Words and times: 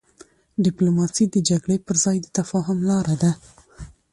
ډيپلوماسي 0.65 1.25
د 1.29 1.35
جګړې 1.49 1.77
پر 1.87 1.95
ځای 2.03 2.17
د 2.21 2.27
تفاهم 2.37 2.77
لاره 2.89 3.15
ده. 3.21 3.31